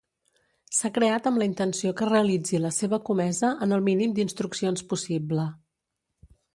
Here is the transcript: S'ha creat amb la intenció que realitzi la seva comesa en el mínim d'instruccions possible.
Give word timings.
S'ha 0.77 0.89
creat 0.95 1.29
amb 1.31 1.39
la 1.41 1.47
intenció 1.49 1.91
que 2.01 2.09
realitzi 2.09 2.63
la 2.65 2.73
seva 2.79 3.01
comesa 3.13 3.53
en 3.67 3.79
el 3.79 3.87
mínim 3.91 4.19
d'instruccions 4.19 4.89
possible. 4.95 5.51